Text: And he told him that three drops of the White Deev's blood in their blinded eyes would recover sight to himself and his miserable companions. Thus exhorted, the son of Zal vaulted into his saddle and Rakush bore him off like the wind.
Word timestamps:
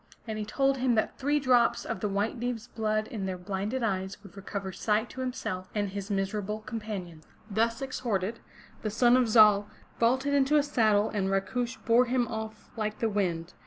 And 0.27 0.39
he 0.39 0.45
told 0.45 0.77
him 0.77 0.95
that 0.95 1.19
three 1.19 1.39
drops 1.39 1.85
of 1.85 1.99
the 1.99 2.09
White 2.09 2.39
Deev's 2.39 2.65
blood 2.65 3.05
in 3.09 3.27
their 3.27 3.37
blinded 3.37 3.83
eyes 3.83 4.17
would 4.23 4.35
recover 4.35 4.71
sight 4.71 5.11
to 5.11 5.21
himself 5.21 5.69
and 5.75 5.89
his 5.89 6.09
miserable 6.09 6.61
companions. 6.61 7.27
Thus 7.51 7.83
exhorted, 7.83 8.39
the 8.81 8.89
son 8.89 9.15
of 9.15 9.29
Zal 9.29 9.69
vaulted 9.99 10.33
into 10.33 10.55
his 10.55 10.69
saddle 10.71 11.09
and 11.11 11.29
Rakush 11.29 11.77
bore 11.85 12.05
him 12.05 12.27
off 12.29 12.71
like 12.75 12.97
the 12.97 13.09
wind. 13.09 13.53